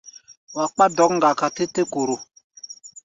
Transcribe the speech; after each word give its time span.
Wa 0.55 0.63
kpá 0.71 0.85
dɔ̌k-ŋgaka 0.95 1.47
tɛ 1.55 1.63
té-koro. 1.73 2.15